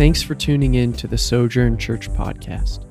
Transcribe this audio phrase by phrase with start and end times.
[0.00, 2.86] Thanks for tuning in to the Sojourn Church podcast.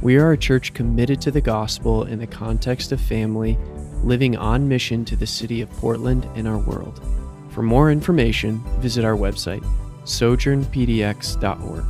[0.00, 3.58] We are a church committed to the gospel in the context of family,
[4.02, 7.02] living on mission to the city of Portland and our world.
[7.50, 9.62] For more information, visit our website,
[10.04, 11.84] sojournpdx.org.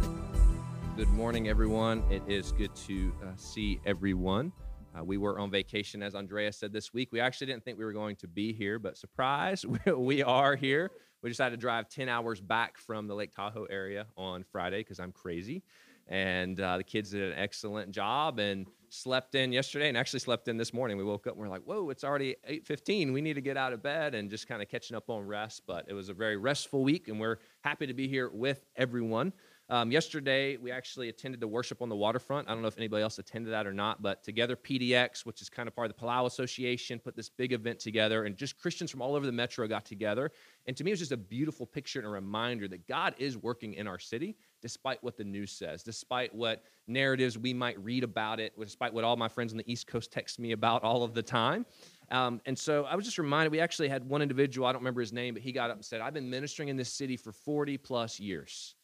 [0.97, 2.03] Good morning, everyone.
[2.11, 4.51] It is good to uh, see everyone.
[4.99, 7.11] Uh, we were on vacation, as Andrea said this week.
[7.13, 10.91] We actually didn't think we were going to be here, but surprise, we are here.
[11.25, 15.01] We decided to drive 10 hours back from the Lake Tahoe area on Friday because
[15.01, 15.63] I'm crazy.
[16.07, 20.49] And uh, the kids did an excellent job and slept in yesterday and actually slept
[20.49, 20.99] in this morning.
[20.99, 23.15] We woke up and we're like, whoa, it's already 8.15.
[23.15, 25.63] We need to get out of bed and just kind of catching up on rest.
[25.67, 29.33] But it was a very restful week, and we're happy to be here with everyone.
[29.75, 32.49] Um, yesterday, we actually attended the worship on the waterfront.
[32.49, 35.49] I don't know if anybody else attended that or not, but Together PDX, which is
[35.49, 38.93] kind of part of the Palau Association, put this big event together, and just Christians
[38.93, 40.31] from all over the metro got together.
[40.69, 43.37] And to me, it was just a beautiful picture and a reminder that God is
[43.37, 48.05] working in our city, despite what the news says, despite what narratives we might read
[48.05, 51.03] about it, despite what all my friends on the East Coast text me about all
[51.03, 51.67] of the time.
[52.13, 55.01] Um, and so I was just reminded, we actually had one individual, I don't remember
[55.01, 57.33] his name, but he got up and said, I've been ministering in this city for
[57.33, 58.77] 40 plus years.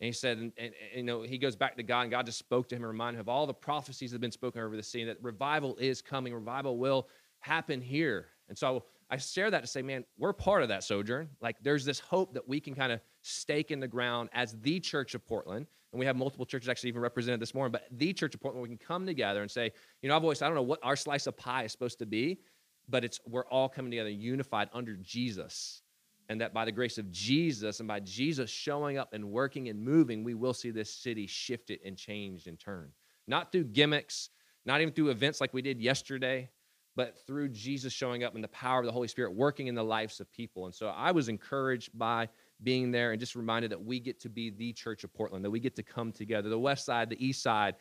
[0.00, 2.26] And he said, and, and, and, you know, he goes back to God, and God
[2.26, 4.62] just spoke to him and reminded him of all the prophecies that have been spoken
[4.62, 7.08] over the scene that revival is coming, revival will
[7.40, 8.26] happen here.
[8.48, 11.28] And so I share that to say, man, we're part of that sojourn.
[11.40, 14.78] Like, there's this hope that we can kind of stake in the ground as the
[14.78, 15.66] church of Portland.
[15.92, 18.62] And we have multiple churches actually even represented this morning, but the church of Portland,
[18.62, 20.96] we can come together and say, you know, I've always, I don't know what our
[20.96, 22.40] slice of pie is supposed to be,
[22.88, 25.82] but it's we're all coming together unified under Jesus
[26.28, 29.80] and that by the grace of Jesus and by Jesus showing up and working and
[29.80, 32.92] moving, we will see this city shifted and changed and turned.
[33.26, 34.30] Not through gimmicks,
[34.66, 36.50] not even through events like we did yesterday,
[36.96, 39.84] but through Jesus showing up and the power of the Holy Spirit working in the
[39.84, 40.66] lives of people.
[40.66, 42.28] And so I was encouraged by
[42.62, 45.50] being there and just reminded that we get to be the church of Portland, that
[45.50, 46.48] we get to come together.
[46.48, 47.76] The west side, the east side,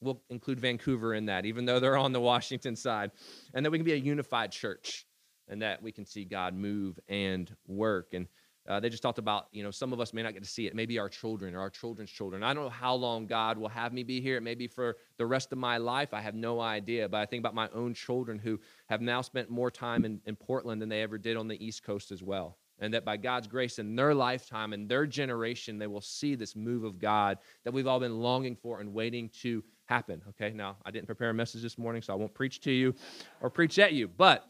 [0.00, 3.10] we'll include Vancouver in that, even though they're on the Washington side,
[3.52, 5.06] and that we can be a unified church
[5.48, 8.14] and that we can see God move and work.
[8.14, 8.26] And
[8.66, 10.66] uh, they just talked about, you know, some of us may not get to see
[10.66, 10.74] it.
[10.74, 12.42] Maybe our children or our children's children.
[12.42, 14.38] I don't know how long God will have me be here.
[14.38, 16.14] It may be for the rest of my life.
[16.14, 17.06] I have no idea.
[17.08, 20.34] But I think about my own children who have now spent more time in, in
[20.34, 22.56] Portland than they ever did on the East Coast as well.
[22.78, 26.56] And that by God's grace in their lifetime and their generation, they will see this
[26.56, 30.22] move of God that we've all been longing for and waiting to happen.
[30.30, 32.94] Okay, now I didn't prepare a message this morning, so I won't preach to you
[33.42, 34.08] or preach at you.
[34.08, 34.48] But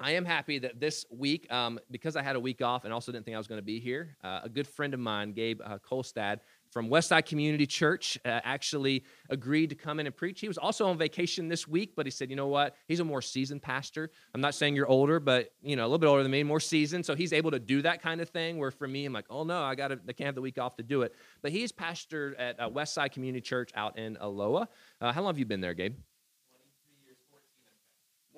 [0.00, 3.10] I am happy that this week, um, because I had a week off and also
[3.10, 5.60] didn't think I was going to be here, uh, a good friend of mine, Gabe
[5.64, 6.38] uh, Kolstad
[6.70, 10.40] from Westside Community Church, uh, actually agreed to come in and preach.
[10.40, 12.76] He was also on vacation this week, but he said, you know what?
[12.86, 14.10] He's a more seasoned pastor.
[14.34, 16.60] I'm not saying you're older, but you know, a little bit older than me, more
[16.60, 17.04] seasoned.
[17.04, 18.58] So he's able to do that kind of thing.
[18.58, 20.58] Where for me, I'm like, oh no, I got to, I can't have the week
[20.58, 21.14] off to do it.
[21.42, 24.66] But he's pastored at uh, Westside Community Church out in Aloha.
[25.00, 25.96] Uh, how long have you been there, Gabe?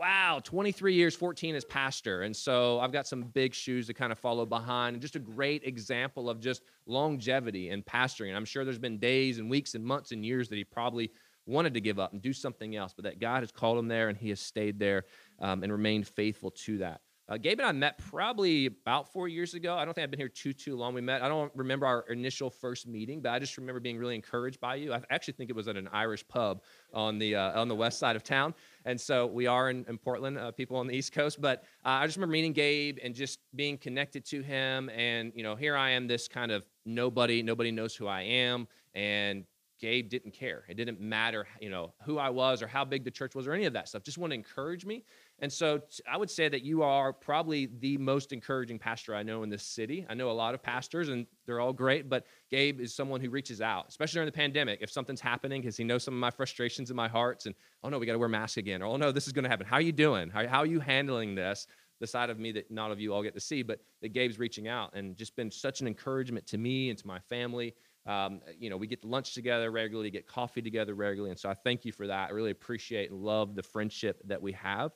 [0.00, 2.22] Wow, 23 years, 14 as pastor.
[2.22, 5.18] And so I've got some big shoes to kind of follow behind and just a
[5.18, 8.28] great example of just longevity and pastoring.
[8.28, 11.12] And I'm sure there's been days and weeks and months and years that he probably
[11.44, 14.08] wanted to give up and do something else, but that God has called him there
[14.08, 15.04] and he has stayed there
[15.38, 17.02] um, and remained faithful to that.
[17.30, 19.76] Uh, Gabe and I met probably about four years ago.
[19.76, 20.94] I don't think I've been here too too long.
[20.94, 21.22] We met.
[21.22, 24.74] I don't remember our initial first meeting, but I just remember being really encouraged by
[24.74, 24.92] you.
[24.92, 28.00] I actually think it was at an Irish pub on the uh, on the west
[28.00, 28.52] side of town,
[28.84, 30.38] and so we are in, in Portland.
[30.38, 33.38] Uh, people on the East Coast, but uh, I just remember meeting Gabe and just
[33.54, 34.90] being connected to him.
[34.90, 37.44] And you know, here I am, this kind of nobody.
[37.44, 39.44] Nobody knows who I am, and
[39.80, 40.64] Gabe didn't care.
[40.68, 43.52] It didn't matter, you know, who I was or how big the church was or
[43.52, 44.02] any of that stuff.
[44.02, 45.04] Just want to encourage me.
[45.42, 45.80] And so
[46.10, 49.62] I would say that you are probably the most encouraging pastor I know in this
[49.62, 50.06] city.
[50.08, 53.30] I know a lot of pastors and they're all great, but Gabe is someone who
[53.30, 54.80] reaches out, especially during the pandemic.
[54.82, 57.88] If something's happening, because he knows some of my frustrations in my hearts and, oh
[57.88, 58.82] no, we got to wear masks again.
[58.82, 59.66] Or, oh no, this is going to happen.
[59.66, 60.28] How are you doing?
[60.28, 61.66] How, how are you handling this?
[62.00, 64.38] The side of me that none of you all get to see, but that Gabe's
[64.38, 67.74] reaching out and just been such an encouragement to me and to my family.
[68.06, 71.30] Um, you know, we get to lunch together regularly, get coffee together regularly.
[71.30, 72.30] And so I thank you for that.
[72.30, 74.92] I really appreciate and love the friendship that we have.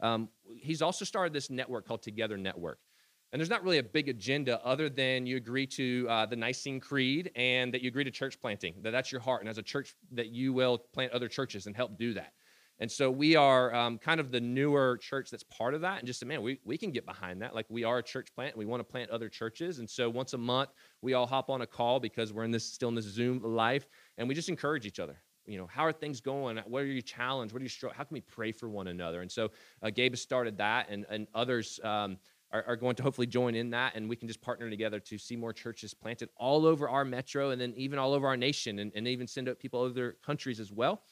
[0.00, 0.28] Um,
[0.58, 2.78] he's also started this network called Together Network.
[3.32, 6.80] And there's not really a big agenda other than you agree to uh, the Nicene
[6.80, 9.42] Creed and that you agree to church planting, that that's your heart.
[9.42, 12.32] And as a church, that you will plant other churches and help do that.
[12.78, 15.98] And so we are um, kind of the newer church that's part of that.
[15.98, 17.54] And just, man, we, we can get behind that.
[17.54, 18.56] Like we are a church plant.
[18.56, 19.78] We want to plant other churches.
[19.78, 20.70] And so once a month,
[21.00, 23.88] we all hop on a call because we're in this still in this Zoom life.
[24.18, 25.22] And we just encourage each other.
[25.46, 26.58] You know, how are things going?
[26.66, 27.52] What are you challenged?
[27.52, 27.96] What are you struggle?
[27.96, 29.22] How can we pray for one another?
[29.22, 29.50] And so
[29.82, 32.18] uh, Gabe has started that, and, and others um,
[32.52, 35.18] are, are, going to hopefully join in that, and we can just partner together to
[35.18, 38.80] see more churches planted all over our metro and then even all over our nation,
[38.80, 41.02] and, and even send out people other countries as well.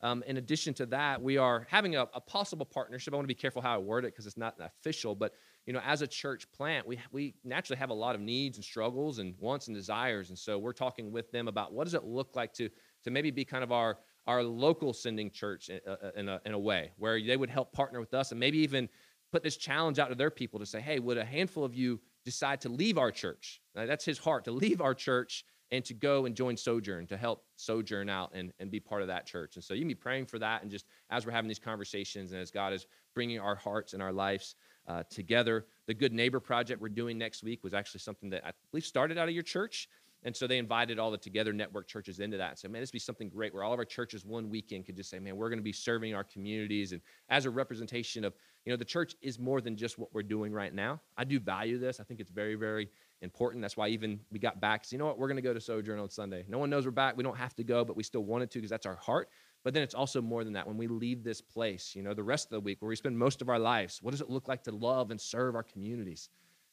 [0.00, 3.12] Um, in addition to that, we are having a, a possible partnership.
[3.12, 5.34] I want to be careful how I word it because it's not official, but
[5.66, 8.64] you know, as a church plant, we we naturally have a lot of needs and
[8.64, 12.04] struggles and wants and desires, and so we're talking with them about what does it
[12.04, 12.70] look like to
[13.04, 13.98] to maybe be kind of our
[14.28, 17.48] our local sending church in, uh, uh, in, a, in a way where they would
[17.48, 18.86] help partner with us and maybe even
[19.32, 21.98] put this challenge out to their people to say, hey, would a handful of you
[22.26, 23.62] decide to leave our church?
[23.74, 27.16] Now, that's his heart to leave our church and to go and join Sojourn to
[27.16, 29.56] help Sojourn out and, and be part of that church.
[29.56, 30.62] And so you can be praying for that.
[30.62, 34.02] And just as we're having these conversations and as God is bringing our hearts and
[34.02, 34.56] our lives
[34.86, 38.52] uh, together, the Good Neighbor Project we're doing next week was actually something that I
[38.70, 39.88] believe started out of your church.
[40.24, 42.88] And so they invited all the Together Network churches into that and said, man, this
[42.88, 45.36] would be something great where all of our churches one weekend could just say, man,
[45.36, 46.92] we're going to be serving our communities.
[46.92, 48.34] And as a representation of,
[48.64, 51.00] you know, the church is more than just what we're doing right now.
[51.16, 52.00] I do value this.
[52.00, 52.90] I think it's very, very
[53.22, 53.62] important.
[53.62, 54.84] That's why even we got back.
[54.84, 55.18] So, you know what?
[55.18, 56.44] We're going to go to Sojourn on Sunday.
[56.48, 57.16] No one knows we're back.
[57.16, 59.28] We don't have to go, but we still wanted to because that's our heart.
[59.62, 60.66] But then it's also more than that.
[60.66, 63.18] When we leave this place, you know, the rest of the week where we spend
[63.18, 66.28] most of our lives, what does it look like to love and serve our communities?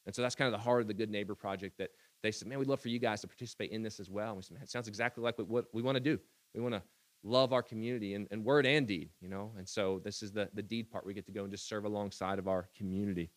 [0.06, 1.90] And so that's kind of the heart of the Good Neighbor Project that
[2.26, 4.28] they said, man, we'd love for you guys to participate in this as well.
[4.28, 6.18] And we said, man, it sounds exactly like what we want to do.
[6.54, 6.82] We want to
[7.22, 9.52] love our community and, and word and deed, you know.
[9.56, 11.06] And so this is the, the deed part.
[11.06, 13.30] We get to go and just serve alongside of our community.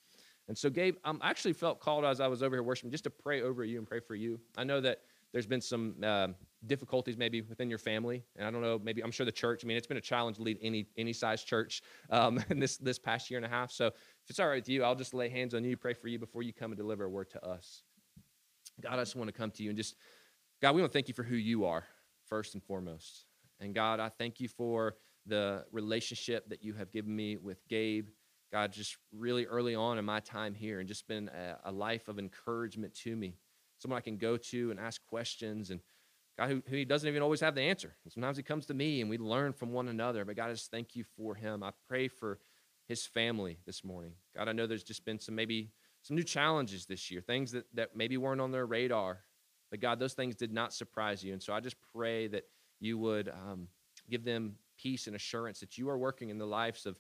[0.48, 3.04] And so, Gabe, um, I actually felt called as I was over here worshiping just
[3.04, 4.40] to pray over you and pray for you.
[4.58, 5.02] I know that
[5.32, 6.30] there's been some uh,
[6.66, 9.64] difficulties maybe within your family, and I don't know, maybe I'm sure the church.
[9.64, 12.78] I mean, it's been a challenge to lead any any size church um, in this
[12.78, 13.72] this past year and a half.
[13.72, 13.94] So, if
[14.30, 16.42] it's all right with you, I'll just lay hands on you, pray for you before
[16.42, 17.84] you come and deliver a word to us.
[18.82, 19.96] God, I just want to come to you and just,
[20.62, 21.86] God, we want to thank you for who you are
[22.28, 23.26] first and foremost.
[23.60, 24.96] And God, I thank you for
[25.26, 28.08] the relationship that you have given me with Gabe.
[28.52, 32.08] God, just really early on in my time here, and just been a, a life
[32.08, 33.36] of encouragement to me.
[33.78, 35.82] Someone I can go to and ask questions, and
[36.38, 37.96] God, who, who he doesn't even always have the answer.
[38.08, 40.26] Sometimes he comes to me, and we learn from one another.
[40.26, 41.62] But God, I just thank you for him.
[41.62, 42.40] I pray for
[42.88, 44.14] his family this morning.
[44.36, 45.70] God, I know there's just been some maybe
[46.02, 49.20] some new challenges this year, things that, that maybe weren't on their radar.
[49.70, 51.34] But God, those things did not surprise you.
[51.34, 52.44] And so I just pray that
[52.80, 53.68] you would um,
[54.10, 56.98] give them peace and assurance that you are working in the lives of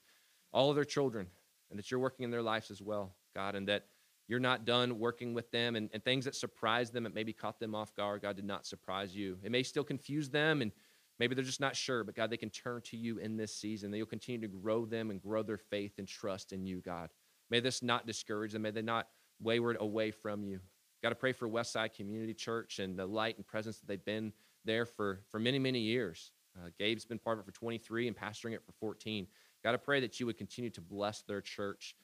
[0.51, 1.28] all of their children
[1.69, 3.86] and that you're working in their lives as well, God, and that
[4.28, 7.60] you're not done working with them and, and things that surprised them, it maybe caught
[7.60, 9.38] them off guard, God did not surprise you.
[9.44, 10.72] It may still confuse them and
[11.19, 13.90] maybe they're just not sure, but God, they can turn to you in this season.
[13.90, 17.10] That you'll continue to grow them and grow their faith and trust in you, God.
[17.50, 18.63] May this not discourage them.
[18.63, 19.07] May they not
[19.42, 20.60] wayward away from you.
[21.01, 24.34] Got to pray for Westside Community Church and the light and presence that they've been
[24.66, 26.31] there for, for many, many years.
[26.57, 29.28] Uh, Gabe's been part of it for 23 and pastoring it for 14.
[29.63, 31.96] Got to pray that you would continue to bless their church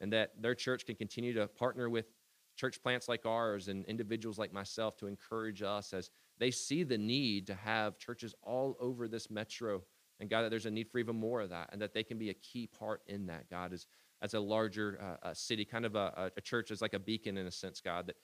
[0.00, 2.06] and that their church can continue to partner with
[2.56, 6.98] church plants like ours and individuals like myself to encourage us as they see the
[6.98, 9.82] need to have churches all over this metro.
[10.20, 12.18] And God, that there's a need for even more of that and that they can
[12.18, 13.86] be a key part in that, God, is
[14.22, 17.36] as a larger uh, a city, kind of a, a church as like a beacon
[17.38, 18.16] in a sense, God, that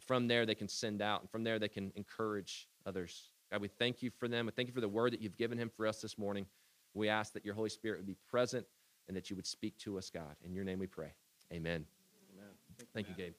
[0.00, 3.32] from there they can send out and from there they can encourage others.
[3.50, 4.46] God, we thank you for them.
[4.46, 6.46] We thank you for the word that you've given him for us this morning.
[6.94, 8.66] We ask that your Holy Spirit would be present
[9.08, 10.36] and that you would speak to us, God.
[10.44, 11.12] In your name we pray.
[11.52, 11.84] Amen.
[12.34, 12.50] Amen.
[12.94, 13.34] Thank you, Gabe.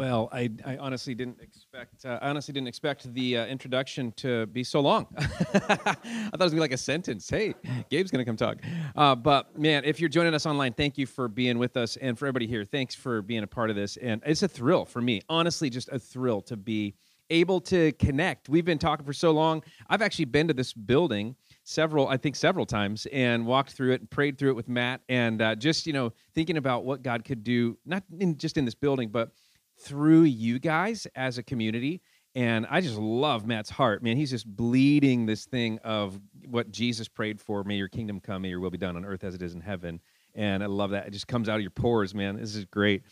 [0.00, 4.46] Well, I, I honestly didn't expect uh, I honestly didn't expect the uh, introduction to
[4.46, 5.06] be so long.
[5.18, 5.26] I
[5.74, 7.28] thought it was gonna be like a sentence.
[7.28, 7.54] Hey,
[7.90, 8.60] Gabe's gonna come talk.
[8.96, 12.18] Uh, but man, if you're joining us online, thank you for being with us, and
[12.18, 13.98] for everybody here, thanks for being a part of this.
[13.98, 16.94] And it's a thrill for me, honestly, just a thrill to be
[17.28, 18.48] able to connect.
[18.48, 19.62] We've been talking for so long.
[19.90, 24.00] I've actually been to this building several, I think several times, and walked through it
[24.00, 27.22] and prayed through it with Matt, and uh, just you know thinking about what God
[27.22, 29.32] could do, not in, just in this building, but
[29.80, 32.02] through you guys as a community.
[32.34, 34.16] And I just love Matt's heart, man.
[34.16, 37.64] He's just bleeding this thing of what Jesus prayed for.
[37.64, 39.60] May your kingdom come, may your will be done on earth as it is in
[39.60, 40.00] heaven.
[40.34, 41.08] And I love that.
[41.08, 42.36] It just comes out of your pores, man.
[42.36, 43.02] This is great.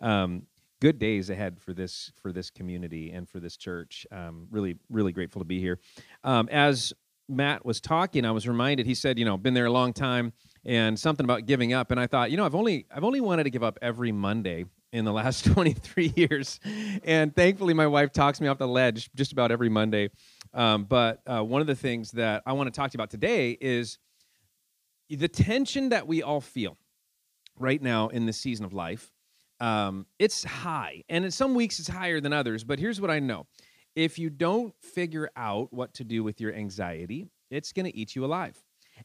[0.00, 0.46] Um,
[0.80, 4.06] good days ahead for this for this community and for this church.
[4.12, 5.80] Um, really, really grateful to be here.
[6.22, 6.92] Um, as
[7.28, 8.86] Matt was talking, I was reminded.
[8.86, 10.32] He said, you know, been there a long time,
[10.64, 11.90] and something about giving up.
[11.90, 14.66] And I thought, you know, I've only I've only wanted to give up every Monday
[14.92, 16.60] in the last 23 years.
[17.04, 20.10] And thankfully, my wife talks me off the ledge just about every Monday.
[20.54, 23.10] Um, but uh, one of the things that I want to talk to you about
[23.10, 23.98] today is
[25.10, 26.76] the tension that we all feel
[27.58, 29.10] right now in this season of life.
[29.60, 32.62] Um, it's high, and in some weeks it's higher than others.
[32.62, 33.46] But here's what I know
[33.96, 38.14] if you don't figure out what to do with your anxiety, it's going to eat
[38.14, 38.56] you alive.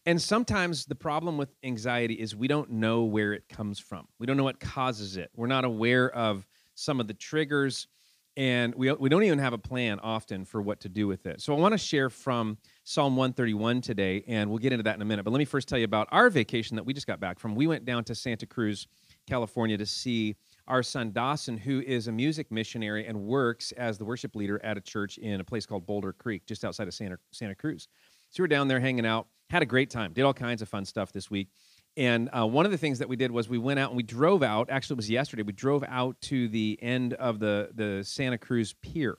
[0.06, 4.08] And sometimes the problem with anxiety is we don't know where it comes from.
[4.20, 5.32] We don't know what causes it.
[5.36, 6.46] We're not aware of
[6.76, 7.88] some of the triggers,
[8.36, 11.40] and we, we don't even have a plan often for what to do with it.
[11.40, 15.02] So I want to share from Psalm 131 today, and we'll get into that in
[15.02, 15.24] a minute.
[15.24, 17.56] But let me first tell you about our vacation that we just got back from.
[17.56, 18.88] We went down to Santa Cruz,
[19.28, 20.36] California to see
[20.68, 24.78] our son Dawson, who is a music missionary and works as the worship leader at
[24.78, 27.88] a church in a place called Boulder Creek, just outside of Santa, Santa Cruz.
[28.30, 30.84] So we're down there hanging out, had a great time, did all kinds of fun
[30.84, 31.48] stuff this week.
[31.96, 34.02] And uh, one of the things that we did was we went out and we
[34.04, 34.72] drove out.
[34.72, 35.44] Actually, it was yesterday.
[35.44, 39.18] We drove out to the end of the the Santa Cruz Pier.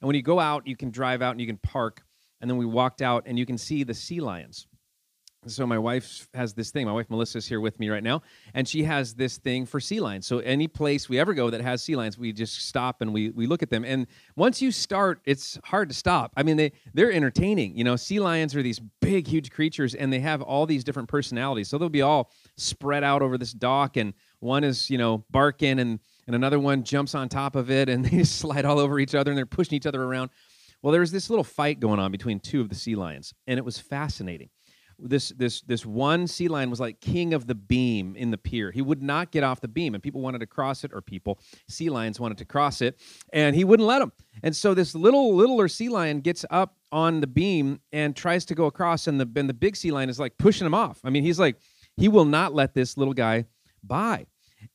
[0.00, 2.02] And when you go out, you can drive out and you can park.
[2.40, 4.66] And then we walked out and you can see the sea lions
[5.46, 6.86] so my wife has this thing.
[6.86, 8.22] My wife melissa's here with me right now
[8.54, 10.26] and she has this thing for sea lions.
[10.26, 13.30] So any place we ever go that has sea lions we just stop and we,
[13.30, 13.84] we look at them.
[13.84, 16.32] And once you start it's hard to stop.
[16.36, 17.76] I mean they, they're entertaining.
[17.76, 21.08] You know sea lions are these big huge creatures and they have all these different
[21.08, 21.68] personalities.
[21.68, 25.78] So they'll be all spread out over this dock and one is you know barking
[25.78, 29.14] and, and another one jumps on top of it and they slide all over each
[29.14, 30.30] other and they're pushing each other around.
[30.82, 33.56] Well there was this little fight going on between two of the sea lions and
[33.56, 34.50] it was fascinating
[34.98, 38.70] this this this one sea lion was like king of the beam in the pier.
[38.70, 41.38] He would not get off the beam, and people wanted to cross it, or people
[41.68, 42.98] sea lions wanted to cross it,
[43.32, 44.12] and he wouldn't let them.
[44.42, 48.54] And so this little littler sea lion gets up on the beam and tries to
[48.54, 51.00] go across, and the and the big sea lion is like pushing him off.
[51.04, 51.56] I mean, he's like
[51.96, 53.46] he will not let this little guy
[53.82, 54.26] by.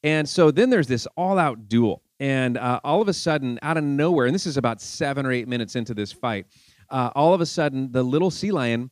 [0.04, 2.04] And so then there's this all out duel.
[2.20, 5.32] And uh, all of a sudden, out of nowhere, and this is about seven or
[5.32, 6.46] eight minutes into this fight,
[6.90, 8.92] uh, all of a sudden, the little sea lion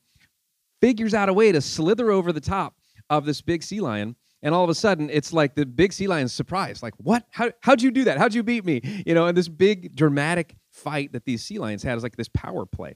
[0.81, 2.75] figures out a way to slither over the top
[3.09, 6.07] of this big sea lion and all of a sudden it's like the big sea
[6.07, 7.25] lion's surprised like what?
[7.29, 8.17] How, how'd you do that?
[8.17, 8.81] How'd you beat me?
[9.05, 12.29] You know and this big dramatic fight that these sea lions had is like this
[12.29, 12.95] power play.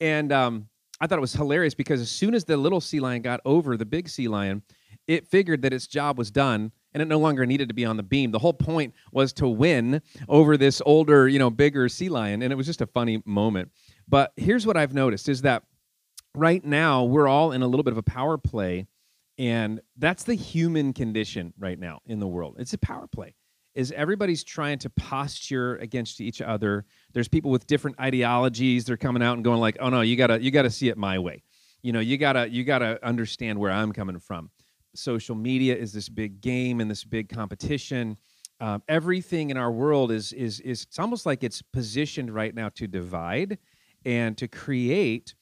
[0.00, 0.68] And um,
[1.00, 3.76] i thought it was hilarious because as soon as the little sea lion got over
[3.76, 4.62] the big sea lion
[5.06, 7.96] it figured that its job was done and it no longer needed to be on
[7.96, 8.32] the beam.
[8.32, 12.52] The whole point was to win over this older you know bigger sea lion and
[12.52, 13.70] it was just a funny moment.
[14.08, 15.62] But here's what i've noticed is that
[16.34, 18.86] right now we're all in a little bit of a power play
[19.38, 22.56] and that's the human condition right now in the world.
[22.58, 23.34] It's a power play
[23.74, 26.84] is everybody's trying to posture against each other.
[27.12, 28.84] There's people with different ideologies.
[28.84, 31.18] They're coming out and going like oh no you gotta you gotta see it my
[31.18, 31.42] way.
[31.82, 34.50] You know you gotta you gotta understand where i'm coming from.
[34.94, 38.16] Social media is this big game and this big competition.
[38.60, 42.68] Um, everything in our world is is is it's almost like it's positioned right now
[42.70, 43.58] to divide
[44.04, 45.34] and to create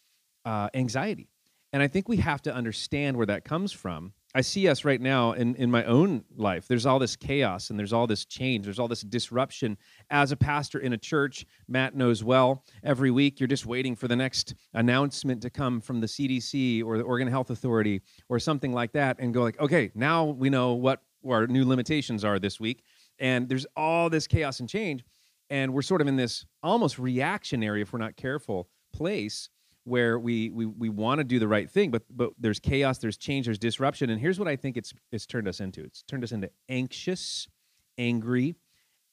[0.48, 1.28] uh, anxiety.
[1.74, 4.14] And I think we have to understand where that comes from.
[4.34, 6.66] I see us right now in, in my own life.
[6.66, 8.64] There's all this chaos and there's all this change.
[8.64, 9.76] There's all this disruption.
[10.08, 14.08] As a pastor in a church, Matt knows well, every week you're just waiting for
[14.08, 18.00] the next announcement to come from the CDC or the Oregon Health Authority
[18.30, 22.24] or something like that and go like, okay, now we know what our new limitations
[22.24, 22.82] are this week.
[23.18, 25.04] And there's all this chaos and change.
[25.50, 29.50] And we're sort of in this almost reactionary, if we're not careful, place
[29.88, 33.16] where we we, we want to do the right thing, but but there's chaos, there's
[33.16, 35.82] change, there's disruption, and here's what I think it's it's turned us into.
[35.82, 37.48] It's turned us into anxious,
[37.96, 38.56] angry,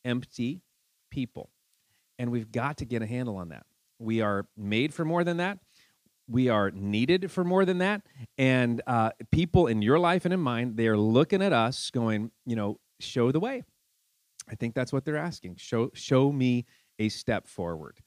[0.04, 0.62] empty
[1.10, 1.52] people,
[2.20, 3.66] and we've got to get a handle on that.
[4.00, 5.60] We are made for more than that.
[6.28, 8.02] We are needed for more than that,
[8.38, 12.32] and uh, people in your life and in mine, they are looking at us, going,
[12.46, 13.64] you know, show the way.
[14.50, 15.56] I think that's what they're asking.
[15.58, 16.66] Show show me
[17.00, 18.00] a step forward.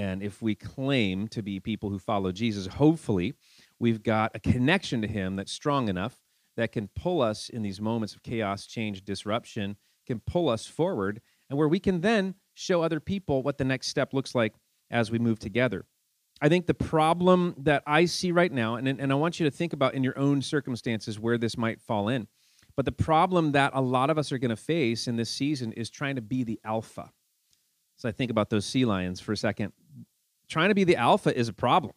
[0.00, 3.34] And if we claim to be people who follow Jesus, hopefully
[3.78, 6.18] we've got a connection to him that's strong enough
[6.56, 9.76] that can pull us in these moments of chaos, change, disruption,
[10.06, 13.88] can pull us forward, and where we can then show other people what the next
[13.88, 14.54] step looks like
[14.90, 15.84] as we move together.
[16.40, 19.54] I think the problem that I see right now, and, and I want you to
[19.54, 22.26] think about in your own circumstances where this might fall in,
[22.74, 25.74] but the problem that a lot of us are going to face in this season
[25.74, 27.12] is trying to be the alpha.
[27.96, 29.74] So I think about those sea lions for a second.
[30.50, 31.94] Trying to be the alpha is a problem.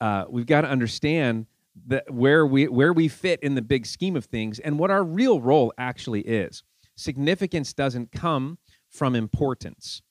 [0.00, 1.46] Uh, we've got to understand
[1.86, 5.02] that where we where we fit in the big scheme of things and what our
[5.02, 6.62] real role actually is.
[6.96, 8.58] Significance doesn't come
[8.90, 10.02] from importance.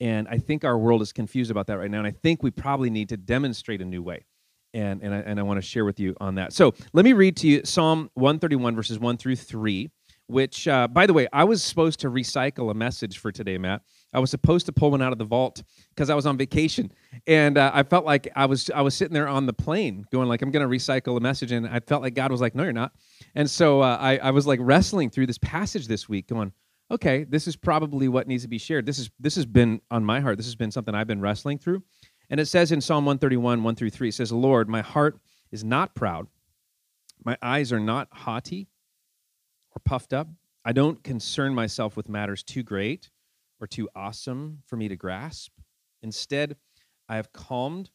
[0.00, 1.98] And I think our world is confused about that right now.
[1.98, 4.24] And I think we probably need to demonstrate a new way.
[4.74, 6.52] And, and I, and I want to share with you on that.
[6.52, 9.90] So let me read to you Psalm 131, verses 1 through 3
[10.32, 13.82] which, uh, by the way, I was supposed to recycle a message for today, Matt.
[14.12, 16.92] I was supposed to pull one out of the vault because I was on vacation,
[17.26, 20.28] and uh, I felt like I was I was sitting there on the plane, going
[20.28, 22.62] like I'm going to recycle a message, and I felt like God was like, No,
[22.62, 22.92] you're not.
[23.34, 26.52] And so uh, I, I was like wrestling through this passage this week, going,
[26.90, 28.84] Okay, this is probably what needs to be shared.
[28.84, 30.36] This is this has been on my heart.
[30.36, 31.82] This has been something I've been wrestling through,
[32.28, 35.18] and it says in Psalm 131, 1 through 3, it says, Lord, my heart
[35.50, 36.26] is not proud,
[37.24, 38.68] My eyes are not haughty
[39.74, 40.28] or puffed up.
[40.64, 43.10] I don't concern myself with matters too great
[43.62, 45.52] or too awesome for me to grasp.
[46.02, 46.56] Instead,
[47.08, 47.90] I have calmed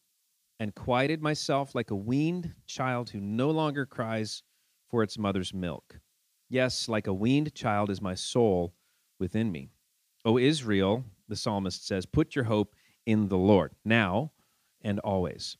[0.58, 4.42] and quieted myself like a weaned child who no longer cries
[4.88, 6.00] for its mother's milk.
[6.48, 8.72] Yes, like a weaned child is my soul
[9.20, 9.68] within me.
[10.24, 14.32] O Israel, the psalmist says, put your hope in the Lord now
[14.80, 15.58] and always.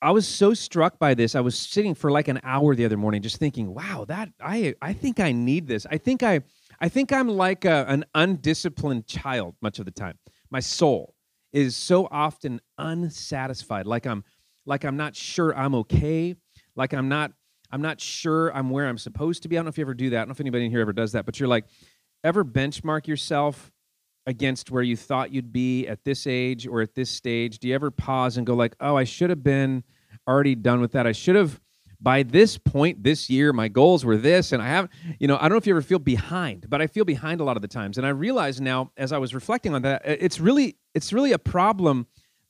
[0.00, 1.34] I was so struck by this.
[1.34, 4.74] I was sitting for like an hour the other morning just thinking, wow, that I
[4.80, 5.86] I think I need this.
[5.90, 6.40] I think I
[6.80, 10.18] I think I'm like a, an undisciplined child much of the time.
[10.50, 11.14] My soul
[11.52, 14.24] is so often unsatisfied, like I'm
[14.66, 16.34] like I'm not sure I'm okay,
[16.76, 17.32] like I'm not
[17.70, 19.56] I'm not sure I'm where I'm supposed to be.
[19.56, 20.16] I don't know if you ever do that.
[20.16, 21.66] I don't know if anybody in here ever does that, but you're like,
[22.24, 23.70] ever benchmark yourself
[24.26, 27.58] against where you thought you'd be at this age or at this stage?
[27.58, 29.84] Do you ever pause and go like, "Oh, I should have been
[30.28, 31.06] already done with that.
[31.06, 31.60] I should have
[32.00, 34.88] by this point this year my goals were this and I have,
[35.18, 37.44] you know, I don't know if you ever feel behind, but I feel behind a
[37.44, 37.98] lot of the times.
[37.98, 41.38] And I realize now as I was reflecting on that, it's really it's really a
[41.38, 42.06] problem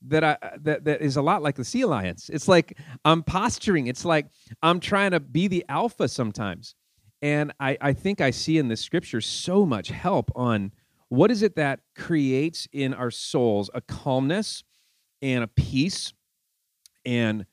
[0.06, 2.30] that I that that is a lot like the sea lions.
[2.32, 3.86] It's like I'm posturing.
[3.86, 4.26] It's like
[4.62, 6.74] I'm trying to be the alpha sometimes.
[7.20, 10.72] And I, I think I see in this scripture so much help on
[11.08, 14.62] what is it that creates in our souls a calmness
[15.20, 16.12] and a peace
[17.04, 17.46] and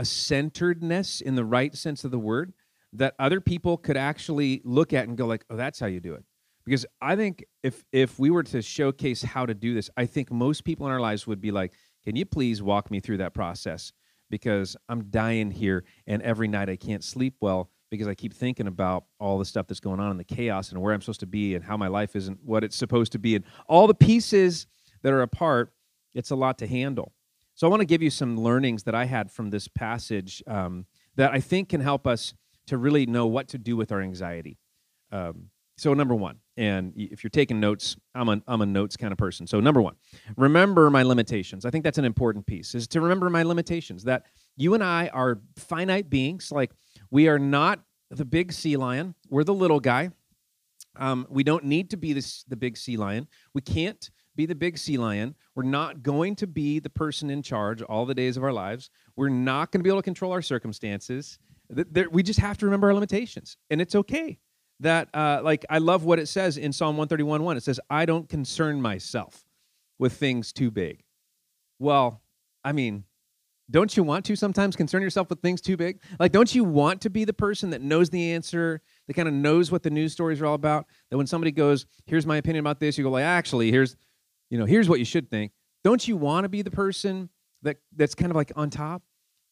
[0.00, 2.54] a centeredness in the right sense of the word
[2.94, 6.14] that other people could actually look at and go like, "Oh, that's how you do
[6.14, 6.24] it."
[6.64, 10.32] Because I think if if we were to showcase how to do this, I think
[10.32, 13.34] most people in our lives would be like, "Can you please walk me through that
[13.34, 13.92] process?"
[14.30, 18.68] Because I'm dying here, and every night I can't sleep well because I keep thinking
[18.68, 21.26] about all the stuff that's going on and the chaos and where I'm supposed to
[21.26, 24.66] be and how my life isn't what it's supposed to be and all the pieces
[25.02, 25.74] that are apart.
[26.14, 27.12] It's a lot to handle.
[27.60, 30.86] So I want to give you some learnings that I had from this passage um,
[31.16, 32.32] that I think can help us
[32.68, 34.56] to really know what to do with our anxiety.
[35.12, 39.12] Um, so number one, and if you're taking notes, I'm a, I'm a notes kind
[39.12, 39.46] of person.
[39.46, 39.96] So number one,
[40.38, 41.66] remember my limitations.
[41.66, 44.22] I think that's an important piece is to remember my limitations that
[44.56, 46.50] you and I are finite beings.
[46.50, 46.70] Like
[47.10, 47.80] we are not
[48.10, 49.14] the big sea lion.
[49.28, 50.12] We're the little guy.
[50.96, 53.28] Um, we don't need to be this, the big sea lion.
[53.52, 55.34] We can't be the big sea lion.
[55.54, 58.88] We're not going to be the person in charge all the days of our lives.
[59.16, 61.38] We're not going to be able to control our circumstances.
[62.10, 64.38] We just have to remember our limitations, and it's okay.
[64.80, 67.56] That uh, like I love what it says in Psalm 131 1.
[67.58, 69.44] It says, I don't concern myself
[69.98, 71.04] with things too big.
[71.78, 72.22] Well,
[72.64, 73.04] I mean,
[73.70, 76.00] don't you want to sometimes concern yourself with things too big?
[76.18, 79.34] Like, don't you want to be the person that knows the answer, that kind of
[79.34, 80.86] knows what the news stories are all about?
[81.10, 83.96] That when somebody goes, "Here's my opinion about this," you go like, "Actually, here's,
[84.50, 87.30] you know, here's what you should think." Don't you want to be the person
[87.62, 89.02] that that's kind of like on top?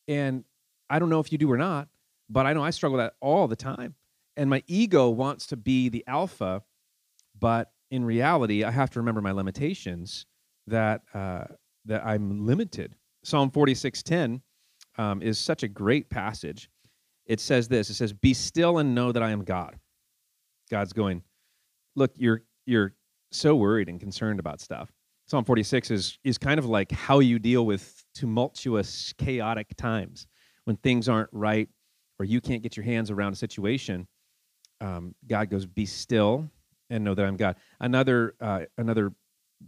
[0.07, 0.45] And
[0.91, 1.89] I don't know if you do or not,
[2.29, 3.95] but I know I struggle with that all the time.
[4.37, 6.63] And my ego wants to be the alpha,
[7.39, 10.27] but in reality, I have to remember my limitations.
[10.67, 11.45] That uh,
[11.87, 14.41] that I'm limited Psalm 46:10
[14.97, 16.71] um, is such a great passage.
[17.27, 17.91] It says this.
[17.91, 19.79] It says, "Be still and know that I am God."
[20.71, 21.23] God's going,
[21.95, 22.95] "Look, you're you're
[23.31, 24.93] so worried and concerned about stuff."
[25.27, 30.27] Psalm 46 is is kind of like how you deal with tumultuous, chaotic times
[30.65, 31.69] when things aren't right
[32.19, 34.07] or you can't get your hands around a situation.
[34.81, 36.51] Um, God goes, "Be still
[36.91, 39.13] and know that I'm God." Another uh, another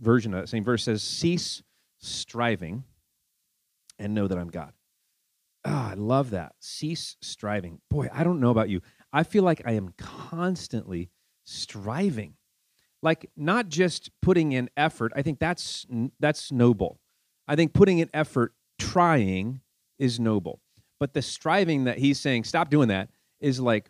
[0.01, 1.63] version of that same verse says, "Cease
[1.99, 2.85] striving."
[4.01, 4.73] and know that I'm God.
[5.65, 6.55] Oh, I love that.
[6.59, 7.81] Cease striving.
[7.91, 8.81] Boy, I don't know about you.
[9.13, 11.11] I feel like I am constantly
[11.45, 12.35] striving.
[13.03, 15.13] Like not just putting in effort.
[15.17, 15.87] I think that's
[16.19, 17.01] that's noble.
[17.49, 19.61] I think putting in effort, trying
[19.99, 20.61] is noble.
[20.99, 23.09] But the striving that he's saying, stop doing that,
[23.41, 23.89] is like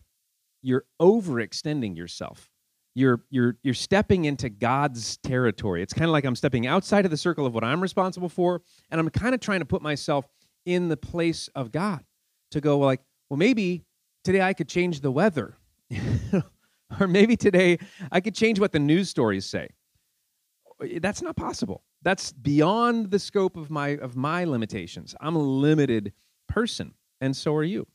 [0.63, 2.49] you're overextending yourself.
[2.95, 5.83] You're you're you're stepping into God's territory.
[5.83, 8.63] It's kind of like I'm stepping outside of the circle of what I'm responsible for,
[8.91, 10.27] and I'm kind of trying to put myself
[10.67, 12.05] in the place of God
[12.51, 13.85] to go like, well, maybe
[14.25, 15.57] today I could change the weather,
[17.01, 17.79] or maybe today
[18.13, 19.69] I could change what the news stories say.
[21.01, 21.83] That's not possible.
[22.03, 25.15] That's beyond the scope of my of my limitations.
[25.21, 26.13] I'm a limited
[26.49, 27.87] person, and so are you.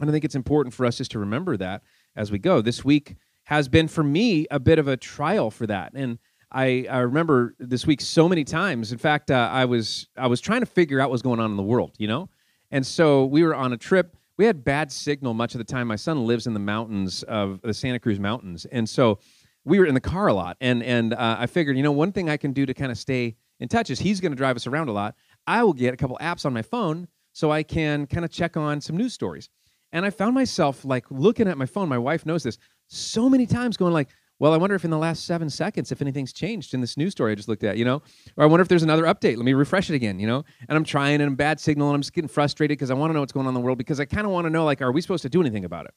[0.00, 1.82] And I think it's important for us just to remember that
[2.14, 2.60] as we go.
[2.60, 5.92] This week, has been for me a bit of a trial for that.
[5.94, 6.18] And
[6.50, 8.92] I, I remember this week so many times.
[8.92, 11.56] In fact, uh, I was I was trying to figure out what's going on in
[11.56, 12.28] the world, you know.
[12.70, 14.16] And so we were on a trip.
[14.36, 15.86] We had bad signal much of the time.
[15.86, 19.18] My son lives in the mountains of the Santa Cruz Mountains, and so
[19.64, 20.56] we were in the car a lot.
[20.60, 22.98] And and uh, I figured, you know, one thing I can do to kind of
[22.98, 25.14] stay in touch is he's going to drive us around a lot.
[25.46, 28.56] I will get a couple apps on my phone so I can kind of check
[28.56, 29.48] on some news stories.
[29.92, 31.88] And I found myself like looking at my phone.
[31.88, 34.98] My wife knows this so many times, going like, well, I wonder if in the
[34.98, 37.84] last seven seconds, if anything's changed in this news story I just looked at, you
[37.84, 38.02] know,
[38.36, 39.36] or I wonder if there's another update.
[39.36, 40.44] Let me refresh it again, you know.
[40.68, 43.10] And I'm trying, and I'm bad signal, and I'm just getting frustrated because I want
[43.10, 44.64] to know what's going on in the world because I kind of want to know,
[44.64, 45.94] like, are we supposed to do anything about it?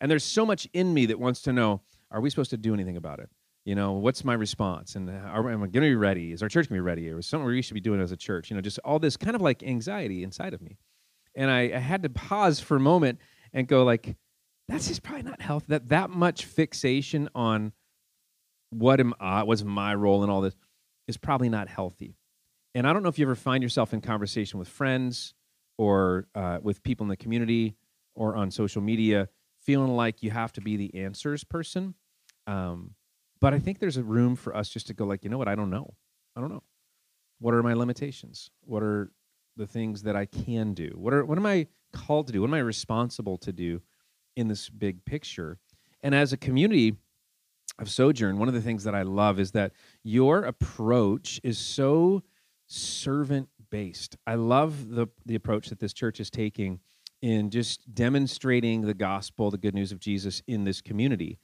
[0.00, 2.74] And there's so much in me that wants to know, are we supposed to do
[2.74, 3.30] anything about it?
[3.64, 4.96] You know, what's my response?
[4.96, 6.32] And uh, are, am I going to be ready?
[6.32, 7.10] Is our church going to be ready?
[7.10, 8.50] Or is something we should be doing as a church?
[8.50, 10.78] You know, just all this kind of like anxiety inside of me.
[11.34, 13.18] And I, I had to pause for a moment
[13.52, 14.16] and go like,
[14.68, 15.66] that's just probably not healthy.
[15.68, 17.72] That that much fixation on
[18.70, 20.54] what am I, what's my role in all this
[21.06, 22.16] is probably not healthy.
[22.74, 25.34] And I don't know if you ever find yourself in conversation with friends
[25.78, 27.76] or uh, with people in the community
[28.14, 29.28] or on social media
[29.62, 31.94] feeling like you have to be the answers person.
[32.46, 32.94] Um,
[33.40, 35.48] but I think there's a room for us just to go like, you know what?
[35.48, 35.94] I don't know.
[36.36, 36.62] I don't know.
[37.38, 38.50] What are my limitations?
[38.62, 39.12] What are
[39.56, 40.92] the things that I can do?
[40.96, 42.40] What are what am I called to do?
[42.42, 43.80] What am I responsible to do
[44.38, 45.58] in this big picture?
[46.02, 46.96] And as a community,
[47.78, 49.72] of Sojourn, one of the things that I love is that
[50.02, 52.22] your approach is so
[52.66, 54.16] servant based.
[54.26, 56.80] I love the the approach that this church is taking
[57.22, 61.38] in just demonstrating the gospel, the good news of Jesus in this community.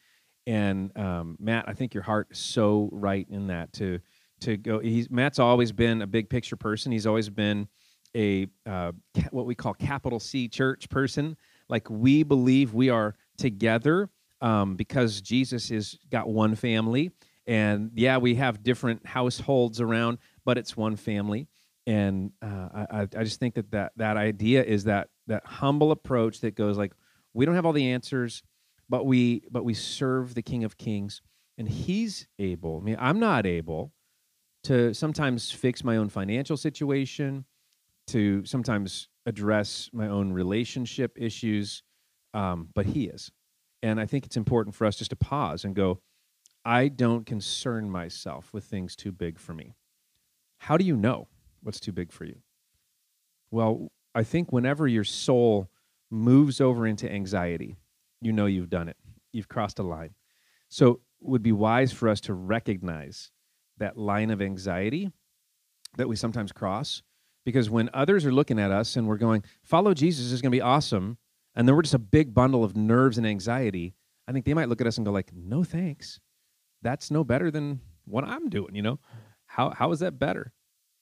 [0.47, 4.01] And um, Matt, I think your heart is so right in that to
[4.41, 4.79] to go.
[4.81, 6.93] He's Matt's always been a big picture person.
[6.93, 7.69] He's always been
[8.17, 8.93] a uh,
[9.31, 11.37] what we call capital C church person.
[11.69, 17.11] Like we believe we are together um, because Jesus is got one family,
[17.47, 21.49] and yeah, we have different households around, but it's one family.
[21.87, 26.41] And uh, I, I just think that, that that idea is that that humble approach
[26.41, 26.93] that goes like,
[27.35, 28.43] we don't have all the answers,
[28.89, 31.21] but we but we serve the King of Kings,
[31.59, 32.79] and He's able.
[32.81, 33.93] I mean, I'm not able
[34.65, 37.45] to sometimes fix my own financial situation,
[38.09, 41.83] to sometimes address my own relationship issues,
[42.33, 43.31] um, but He is.
[43.83, 46.01] And I think it's important for us just to pause and go,
[46.65, 49.75] I don't concern myself with things too big for me.
[50.59, 51.29] How do you know
[51.63, 52.37] what's too big for you?
[53.51, 55.69] Well, I think whenever your soul
[56.11, 57.77] moves over into anxiety,
[58.21, 58.97] you know you've done it.
[59.33, 60.15] You've crossed a line.
[60.69, 63.31] So it would be wise for us to recognize
[63.79, 65.11] that line of anxiety
[65.97, 67.03] that we sometimes cross
[67.45, 70.57] because when others are looking at us and we're going, follow Jesus is going to
[70.57, 71.19] be awesome,
[71.55, 73.95] and then we're just a big bundle of nerves and anxiety,
[74.27, 76.21] I think they might look at us and go like, "No thanks.
[76.83, 78.99] That's no better than what I'm doing, you know?
[79.47, 80.53] How how is that better?"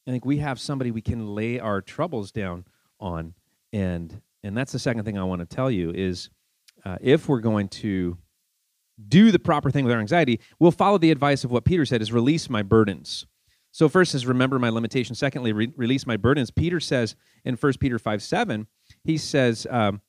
[0.06, 2.64] I think we have somebody we can lay our troubles down
[2.98, 3.34] on
[3.72, 6.28] and and that's the second thing I want to tell you is
[6.84, 8.18] uh, if we're going to
[9.08, 12.02] do the proper thing with our anxiety, we'll follow the advice of what Peter said
[12.02, 13.26] is release my burdens.
[13.72, 15.14] So first is remember my limitation.
[15.14, 16.50] Secondly, re- release my burdens.
[16.50, 18.66] Peter says in 1 Peter 5, 7,
[19.02, 20.02] he says, um,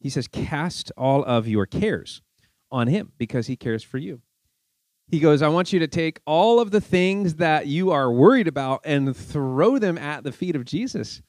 [0.00, 2.22] he says, Cast all of your cares
[2.70, 4.20] on him because he cares for you.
[5.08, 8.48] He goes, I want you to take all of the things that you are worried
[8.48, 11.22] about and throw them at the feet of Jesus.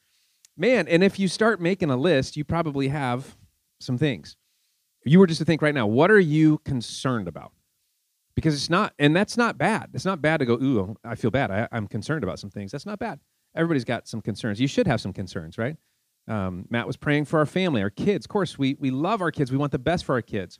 [0.56, 3.36] Man, and if you start making a list, you probably have
[3.78, 4.36] some things.
[5.02, 7.52] If you were just to think right now, what are you concerned about?
[8.36, 9.90] Because it's not, and that's not bad.
[9.94, 11.50] It's not bad to go, ooh, I feel bad.
[11.50, 12.70] I, I'm concerned about some things.
[12.70, 13.18] That's not bad.
[13.56, 14.60] Everybody's got some concerns.
[14.60, 15.76] You should have some concerns, right?
[16.28, 18.26] Um, Matt was praying for our family, our kids.
[18.26, 19.50] Of course, we we love our kids.
[19.50, 20.58] We want the best for our kids,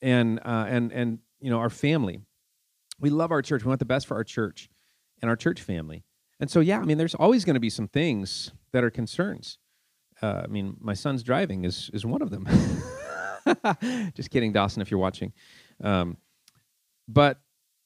[0.00, 2.20] and uh, and and you know our family.
[3.00, 3.64] We love our church.
[3.64, 4.70] We want the best for our church
[5.20, 6.04] and our church family.
[6.38, 9.58] And so, yeah, I mean, there's always going to be some things that are concerns.
[10.22, 12.48] Uh, I mean, my son's driving is is one of them.
[14.14, 15.32] Just kidding, Dawson, if you're watching.
[15.82, 16.16] Um,
[17.08, 17.40] but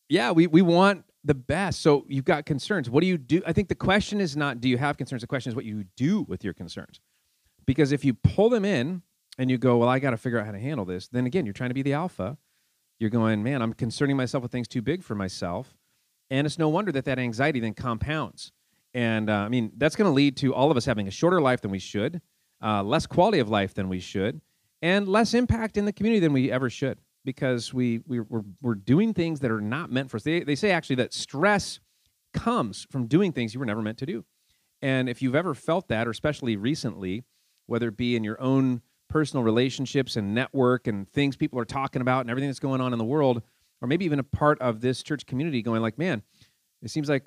[0.09, 1.81] yeah, we we want the best.
[1.81, 2.91] So you've got concerns.
[2.91, 3.43] What do you do?
[3.47, 5.23] I think the question is not do you have concerns.
[5.23, 7.01] The question is what you do with your concerns.
[7.67, 9.03] Because if you pull them in
[9.39, 11.47] and you go, well, I got to figure out how to handle this, then again,
[11.47, 12.37] you're trying to be the alpha.
[13.01, 15.75] You're going, man, I'm concerning myself with things too big for myself.
[16.31, 18.53] And it's no wonder that that anxiety then compounds.
[18.93, 21.41] And uh, I mean, that's going to lead to all of us having a shorter
[21.41, 22.21] life than we should,
[22.63, 24.41] uh, less quality of life than we should,
[24.83, 28.75] and less impact in the community than we ever should because we, we, we're, we're
[28.75, 30.23] doing things that are not meant for us.
[30.23, 31.81] They, they say actually that stress
[32.33, 34.25] comes from doing things you were never meant to do.
[34.83, 37.25] And if you've ever felt that, or especially recently,
[37.67, 42.03] whether it be in your own personal relationships and network and things people are talking
[42.03, 43.43] about and everything that's going on in the world,
[43.81, 46.23] or maybe even a part of this church community going like, man,
[46.83, 47.25] it seems like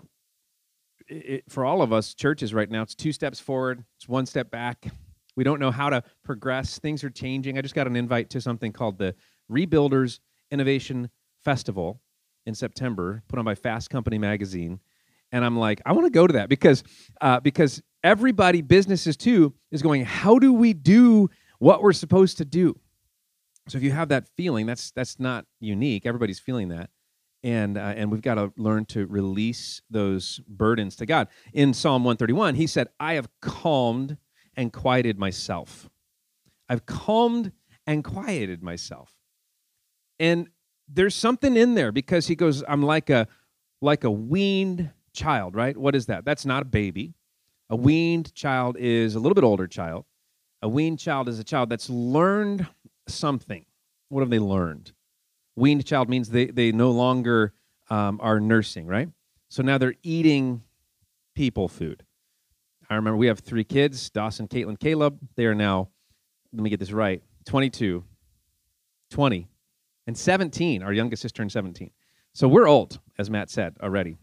[1.08, 4.52] it, for all of us churches right now, it's two steps forward, it's one step
[4.52, 4.88] back.
[5.36, 6.80] We don't know how to progress.
[6.80, 7.58] Things are changing.
[7.58, 9.14] I just got an invite to something called the
[9.52, 10.20] Rebuilders
[10.52, 11.10] Innovation
[11.44, 12.02] Festival
[12.46, 14.80] in September, put on by Fast Company magazine
[15.32, 16.84] and I'm like, I want to go to that because
[17.20, 20.06] uh, because everybody, businesses too, is going.
[20.06, 21.30] How do we do
[21.60, 22.80] what we're supposed to do.
[23.68, 26.06] So if you have that feeling, that's that's not unique.
[26.06, 26.90] Everybody's feeling that,
[27.44, 31.28] and uh, and we've got to learn to release those burdens to God.
[31.54, 34.18] In Psalm 131, he said, "I have calmed
[34.56, 35.90] and quieted myself.
[36.70, 37.52] I've calmed
[37.86, 39.17] and quieted myself."
[40.20, 40.50] And
[40.88, 43.28] there's something in there because he goes, "I'm like a
[43.82, 45.76] like a weaned child." Right?
[45.76, 46.26] What is that?
[46.26, 47.14] That's not a baby.
[47.70, 50.06] A weaned child is a little bit older child.
[50.62, 52.66] A weaned child is a child that's learned
[53.08, 53.66] something.
[54.10, 54.94] What have they learned?
[55.56, 57.54] Weaned child means they, they no longer
[57.90, 59.10] um, are nursing, right?
[59.50, 60.64] So now they're eating
[61.36, 62.04] people food.
[62.90, 65.20] I remember we have three kids Dawson, Caitlin, Caleb.
[65.36, 65.90] They are now,
[66.54, 68.04] let me get this right, 22,
[69.12, 69.48] 20,
[70.08, 70.82] and 17.
[70.82, 71.92] Our youngest sister turned 17.
[72.34, 74.18] So we're old, as Matt said already.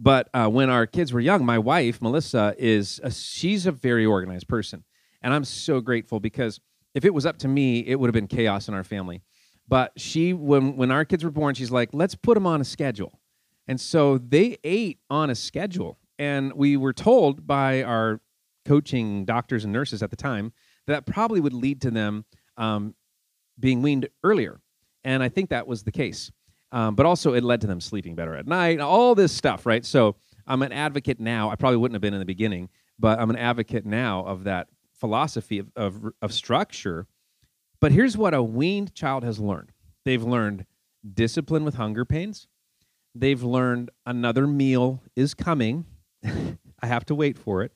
[0.00, 4.06] But uh, when our kids were young, my wife, Melissa, is a, she's a very
[4.06, 4.84] organized person.
[5.22, 6.60] And I'm so grateful because
[6.94, 9.22] if it was up to me, it would have been chaos in our family.
[9.66, 12.64] But she, when when our kids were born, she's like, let's put them on a
[12.64, 13.20] schedule.
[13.66, 15.98] And so they ate on a schedule.
[16.18, 18.20] And we were told by our
[18.64, 20.52] coaching doctors and nurses at the time
[20.86, 22.24] that, that probably would lead to them
[22.56, 22.94] um,
[23.58, 24.60] being weaned earlier.
[25.04, 26.30] And I think that was the case.
[26.70, 29.84] Um, but also, it led to them sleeping better at night, all this stuff, right?
[29.84, 30.16] So
[30.46, 31.50] I'm an advocate now.
[31.50, 32.68] I probably wouldn't have been in the beginning,
[32.98, 37.06] but I'm an advocate now of that philosophy of, of, of structure.
[37.80, 39.72] But here's what a weaned child has learned
[40.04, 40.66] they've learned
[41.14, 42.48] discipline with hunger pains,
[43.14, 45.86] they've learned another meal is coming.
[46.24, 47.72] I have to wait for it.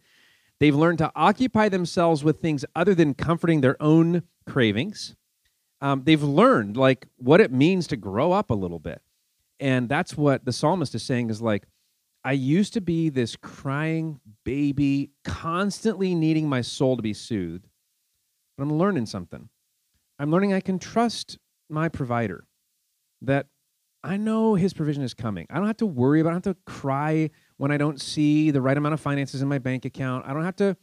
[0.60, 5.16] They've learned to occupy themselves with things other than comforting their own cravings.
[5.82, 9.02] Um, they've learned like what it means to grow up a little bit,
[9.60, 11.64] and that's what the psalmist is saying is like
[12.24, 17.66] I used to be this crying baby, constantly needing my soul to be soothed.
[18.56, 19.48] But I'm learning something.
[20.18, 22.46] I'm learning I can trust my provider,
[23.22, 23.46] that
[24.04, 25.46] I know his provision is coming.
[25.50, 28.50] I don't have to worry about I don't have to cry when I don't see
[28.50, 30.26] the right amount of finances in my bank account.
[30.26, 30.76] I don't have to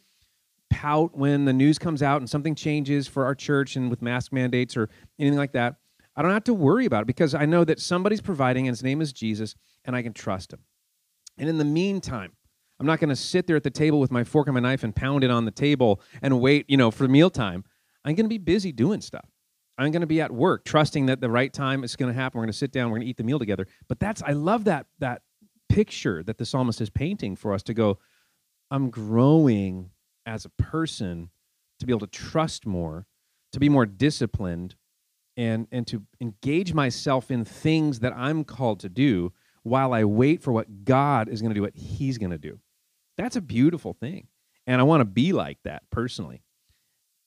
[0.69, 4.31] pout when the news comes out and something changes for our church and with mask
[4.31, 5.75] mandates or anything like that.
[6.15, 8.83] I don't have to worry about it because I know that somebody's providing and his
[8.83, 9.55] name is Jesus
[9.85, 10.59] and I can trust him.
[11.37, 12.33] And in the meantime,
[12.79, 14.83] I'm not going to sit there at the table with my fork and my knife
[14.83, 17.63] and pound it on the table and wait, you know, for mealtime.
[18.05, 19.29] I'm going to be busy doing stuff.
[19.77, 22.37] I'm going to be at work, trusting that the right time is going to happen.
[22.37, 22.89] We're going to sit down.
[22.89, 23.67] We're going to eat the meal together.
[23.87, 25.21] But that's I love that that
[25.69, 27.99] picture that the psalmist is painting for us to go.
[28.71, 29.91] I'm growing
[30.29, 31.31] as a person
[31.79, 33.07] to be able to trust more,
[33.51, 34.75] to be more disciplined,
[35.35, 40.41] and and to engage myself in things that I'm called to do while I wait
[40.41, 42.59] for what God is going to do, what He's going to do.
[43.17, 44.27] That's a beautiful thing.
[44.67, 46.43] And I want to be like that personally.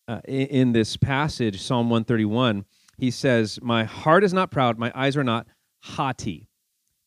[0.07, 2.65] Uh, in, in this passage, Psalm 131,
[2.99, 5.47] he says, My heart is not proud, my eyes are not
[5.81, 6.49] haughty.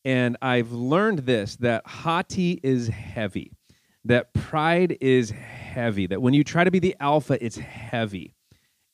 [0.04, 3.55] And I've learned this that haughty is heavy,
[4.06, 8.34] that pride is heavy, that when you try to be the alpha, it's heavy.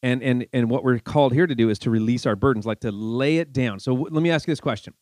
[0.03, 2.81] And, and, and what we're called here to do is to release our burdens, like
[2.81, 3.79] to lay it down.
[3.79, 4.95] So w- let me ask you this question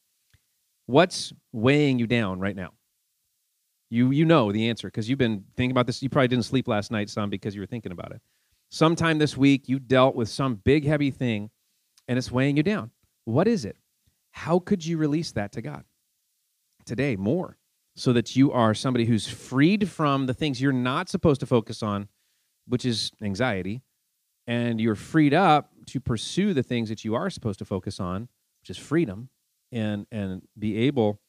[0.87, 2.71] What's weighing you down right now?
[3.89, 6.03] You you know the answer because you've been thinking about this.
[6.03, 8.21] You probably didn't sleep last night, some because you were thinking about it.
[8.71, 11.51] Sometime this week, you dealt with some big heavy thing,
[12.07, 12.91] and it's weighing you down.
[13.25, 13.77] What is it?
[14.33, 15.85] How could you release that to God
[16.85, 17.57] today more,
[18.01, 21.83] so that you are somebody who's freed from the things you're not supposed to focus
[21.83, 22.09] on,
[22.67, 23.83] which is anxiety,
[24.47, 28.23] and you're freed up to pursue the things that you are supposed to focus on,
[28.63, 29.29] which is freedom
[29.71, 31.21] and and be able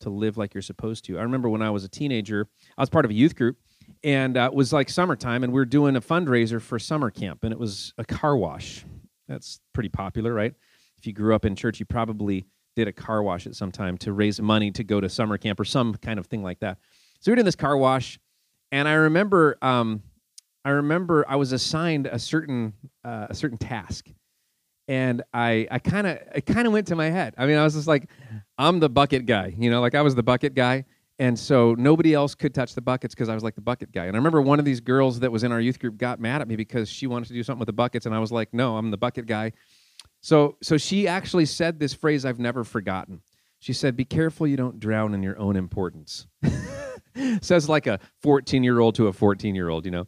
[0.00, 1.16] to live like you're supposed to.
[1.16, 3.56] I remember when I was a teenager, I was part of a youth group,
[4.02, 7.44] and uh, it was like summertime, and we were doing a fundraiser for summer camp,
[7.44, 8.84] and it was a car wash.
[9.28, 10.54] That's pretty popular, right?
[10.98, 12.46] If you grew up in church, you probably
[12.78, 15.58] did a car wash at some time to raise money to go to summer camp
[15.58, 16.78] or some kind of thing like that.
[17.18, 18.20] So we were doing this car wash,
[18.70, 20.00] and I remember, um,
[20.64, 22.72] I remember I was assigned a certain
[23.04, 24.06] uh, a certain task,
[24.86, 27.34] and I I kind of it kind of went to my head.
[27.36, 28.08] I mean, I was just like,
[28.58, 30.84] I'm the bucket guy, you know, like I was the bucket guy,
[31.18, 34.04] and so nobody else could touch the buckets because I was like the bucket guy.
[34.04, 36.42] And I remember one of these girls that was in our youth group got mad
[36.42, 38.54] at me because she wanted to do something with the buckets, and I was like,
[38.54, 39.52] no, I'm the bucket guy.
[40.20, 43.20] So so she actually said this phrase I've never forgotten.
[43.60, 46.26] She said, "Be careful you don't drown in your own importance."
[47.40, 50.06] Says like a 14 year old to a 14 year old, you know.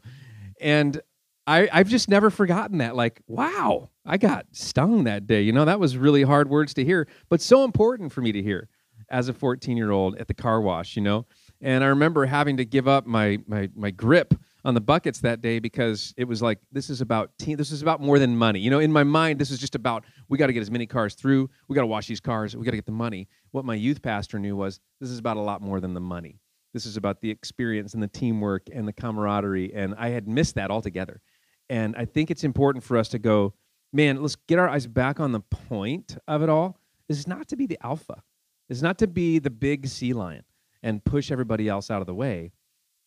[0.61, 1.01] And
[1.47, 2.95] I, I've just never forgotten that.
[2.95, 5.43] Like, wow, I got stung that day.
[5.43, 8.41] You know, that was really hard words to hear, but so important for me to
[8.41, 8.69] hear
[9.09, 11.27] as a 14 year old at the car wash, you know?
[11.61, 15.41] And I remember having to give up my, my, my grip on the buckets that
[15.41, 18.61] day because it was like this is about team this is about more than money.
[18.61, 20.87] You know in my mind this is just about we got to get as many
[20.87, 21.49] cars through.
[21.69, 22.57] We got to wash these cars.
[22.57, 23.29] We got to get the money.
[23.53, 26.41] What my youth pastor knew was this is about a lot more than the money.
[26.73, 30.55] This is about the experience and the teamwork and the camaraderie and i had missed
[30.57, 31.21] that altogether.
[31.69, 33.55] And i think it's important for us to go
[33.93, 36.79] man let's get our eyes back on the point of it all.
[37.09, 38.23] This is not to be the alpha.
[38.69, 40.45] It's not to be the big sea lion
[40.83, 42.53] and push everybody else out of the way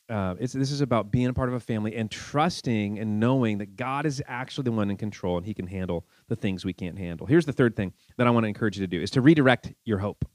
[0.10, 3.76] uh, this is about being a part of a family and trusting and knowing that
[3.76, 6.98] God is actually the one in control and He can handle the things we can't
[6.98, 7.26] handle.
[7.26, 9.74] Here's the third thing that I want to encourage you to do: is to redirect
[9.86, 10.26] your hope.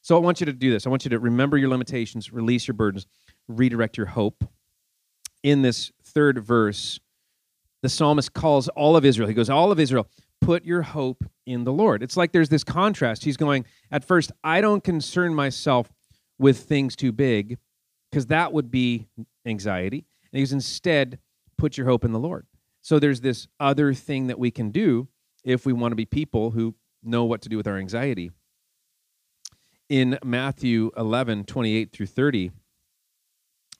[0.00, 0.86] So I want you to do this.
[0.86, 3.06] I want you to remember your limitations, release your burdens,
[3.46, 4.44] redirect your hope.
[5.44, 6.98] In this third verse,
[7.82, 9.28] the psalmist calls all of Israel.
[9.28, 10.08] He goes, "All of Israel,
[10.40, 13.24] put your hope in the Lord." It's like there's this contrast.
[13.24, 15.92] He's going, at first, I don't concern myself
[16.38, 17.58] with things too big
[18.12, 19.08] because that would be
[19.46, 20.04] anxiety.
[20.30, 21.18] And he goes, instead,
[21.56, 22.46] put your hope in the Lord.
[22.82, 25.08] So there's this other thing that we can do
[25.44, 28.30] if we want to be people who know what to do with our anxiety.
[29.88, 32.52] In Matthew 11, 28 through 30,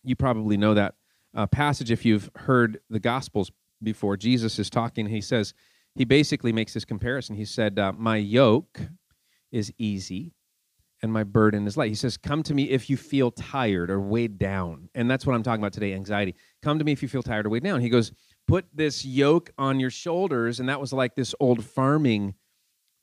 [0.02, 0.94] you probably know that
[1.34, 4.16] uh, passage if you've heard the Gospels before.
[4.16, 5.06] Jesus is talking.
[5.06, 5.52] He says,
[5.94, 7.36] he basically makes this comparison.
[7.36, 8.80] He said, uh, My yoke
[9.50, 10.32] is easy
[11.02, 11.88] and my burden is light.
[11.88, 14.88] He says, Come to me if you feel tired or weighed down.
[14.94, 16.34] And that's what I'm talking about today anxiety.
[16.62, 17.80] Come to me if you feel tired or weighed down.
[17.80, 18.12] He goes,
[18.46, 20.60] Put this yoke on your shoulders.
[20.60, 22.34] And that was like this old farming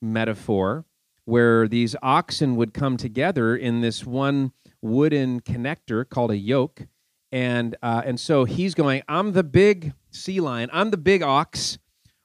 [0.00, 0.86] metaphor
[1.26, 6.86] where these oxen would come together in this one wooden connector called a yoke.
[7.32, 11.78] And, uh, and so he's going, I'm the big sea lion, I'm the big ox.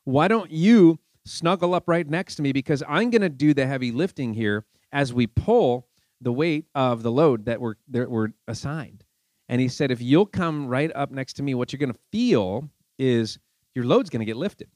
[0.06, 2.54] Why don't you snuggle up right next to me?
[2.54, 5.86] Because I'm going to do the heavy lifting here as we pull
[6.22, 9.04] the weight of the load that we're, that we're assigned.
[9.50, 12.00] And he said, if you'll come right up next to me, what you're going to
[12.14, 13.38] feel is
[13.76, 14.70] your load's going to get lifted.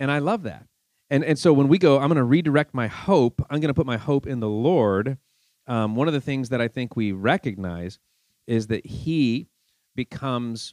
[0.00, 0.66] And I love that.
[1.10, 3.74] And, and so when we go, I'm going to redirect my hope, I'm going to
[3.74, 5.18] put my hope in the Lord.
[5.66, 7.98] Um, one of the things that I think we recognize
[8.46, 9.48] is that He
[9.94, 10.72] becomes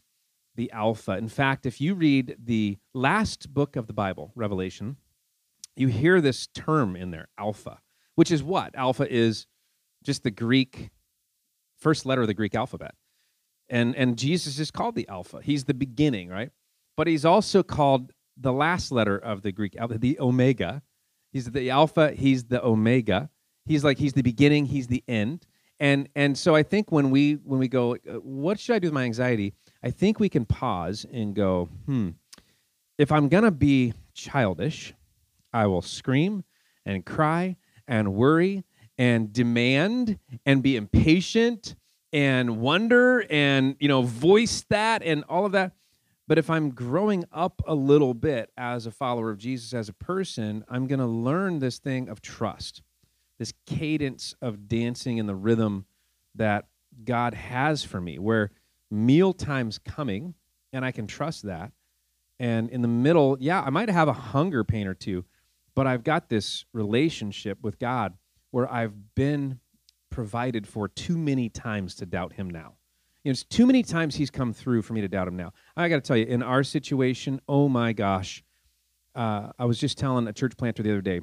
[0.56, 1.18] the Alpha.
[1.18, 4.96] In fact, if you read the last book of the Bible, Revelation,
[5.76, 7.82] you hear this term in there, Alpha
[8.18, 8.74] which is what?
[8.74, 9.46] Alpha is
[10.04, 10.90] just the Greek,
[11.78, 12.96] first letter of the Greek alphabet.
[13.70, 15.40] And, and Jesus is called the Alpha.
[15.44, 16.50] He's the beginning, right?
[16.96, 20.82] But he's also called the last letter of the Greek alphabet, the Omega.
[21.32, 23.30] He's the Alpha, he's the Omega.
[23.66, 25.46] He's like, he's the beginning, he's the end.
[25.80, 28.88] And, and so I think when we, when we go, uh, what should I do
[28.88, 29.54] with my anxiety?
[29.84, 32.10] I think we can pause and go, hmm,
[32.98, 34.96] if I'm going to be childish,
[35.54, 36.46] I will scream
[36.84, 38.64] and cry and worry
[38.98, 41.76] and demand and be impatient
[42.14, 45.74] and wonder and you know voice that and all of that.
[46.28, 49.94] But if i'm growing up a little bit as a follower of jesus as a
[49.94, 52.82] person i'm going to learn this thing of trust
[53.40, 55.86] this cadence of dancing in the rhythm
[56.36, 56.66] that
[57.06, 58.52] god has for me where
[58.92, 60.34] meal time's coming
[60.74, 61.72] and i can trust that.
[62.40, 65.24] And in the middle yeah i might have a hunger pain or two
[65.78, 68.16] but I've got this relationship with God
[68.50, 69.60] where I've been
[70.10, 72.78] provided for too many times to doubt Him now.
[73.24, 75.54] It's too many times He's come through for me to doubt Him now.
[75.76, 78.44] I got to tell you, in our situation, oh my gosh,
[79.14, 81.22] uh, I was just telling a church planter the other day.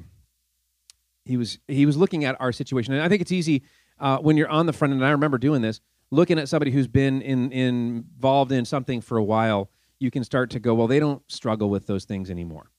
[1.25, 3.63] He was he was looking at our situation, and I think it's easy
[3.99, 5.01] uh, when you're on the front end.
[5.01, 9.01] And I remember doing this, looking at somebody who's been in, in, involved in something
[9.01, 9.69] for a while.
[9.99, 12.71] You can start to go, well, they don't struggle with those things anymore,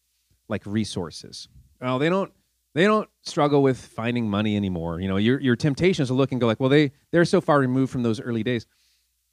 [0.48, 1.48] like resources
[1.80, 2.32] well, they don't
[2.74, 5.00] they don't struggle with finding money anymore.
[5.00, 7.40] You know, your your temptation is to look and go like, well, they they're so
[7.40, 8.66] far removed from those early days.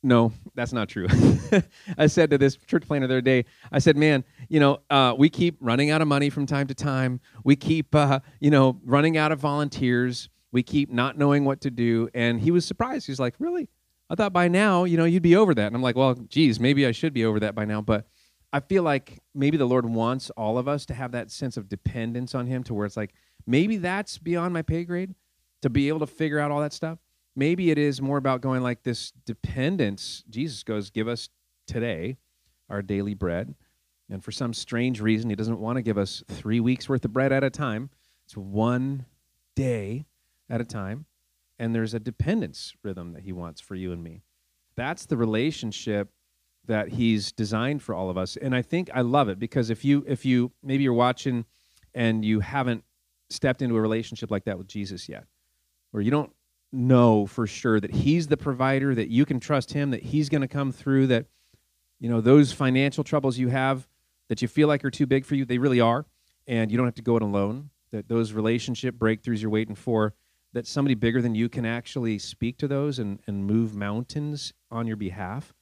[0.06, 1.08] No, that's not true.
[1.97, 5.15] I said to this church planter the other day, I said, man, you know, uh,
[5.17, 7.21] we keep running out of money from time to time.
[7.45, 10.27] We keep, uh, you know, running out of volunteers.
[10.51, 12.10] We keep not knowing what to do.
[12.13, 13.08] And he was surprised.
[13.08, 13.69] He's like, really?
[14.10, 15.67] I thought by now, you know, you'd be over that.
[15.67, 17.81] And I'm like, well, geez, maybe I should be over that by now.
[17.81, 18.06] But
[18.54, 21.67] I feel like maybe the Lord wants all of us to have that sense of
[21.67, 23.15] dependence on Him to where it's like,
[23.47, 25.15] maybe that's beyond my pay grade
[25.63, 26.99] to be able to figure out all that stuff.
[27.35, 30.23] Maybe it is more about going like this dependence.
[30.29, 31.29] Jesus goes, Give us
[31.65, 32.17] today
[32.69, 33.56] our daily bread.
[34.08, 37.12] And for some strange reason, He doesn't want to give us three weeks worth of
[37.12, 37.89] bread at a time,
[38.23, 39.08] it's one
[39.56, 40.06] day
[40.47, 41.06] at a time.
[41.58, 44.21] And there's a dependence rhythm that He wants for you and me.
[44.75, 46.10] That's the relationship
[46.67, 49.83] that he's designed for all of us and i think i love it because if
[49.85, 51.45] you if you maybe you're watching
[51.93, 52.83] and you haven't
[53.29, 55.25] stepped into a relationship like that with jesus yet
[55.93, 56.31] or you don't
[56.71, 60.41] know for sure that he's the provider that you can trust him that he's going
[60.41, 61.25] to come through that
[61.99, 63.87] You know, those financial troubles you have
[64.27, 66.05] that you feel like are too big for you, they really are.
[66.47, 67.69] And you don't have to go it alone.
[67.91, 70.13] That those relationship breakthroughs you're waiting for,
[70.51, 74.87] that somebody bigger than you can actually speak to those and, and move mountains on
[74.87, 75.53] your behalf.